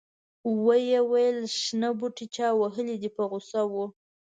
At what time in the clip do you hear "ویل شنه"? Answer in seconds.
1.11-1.89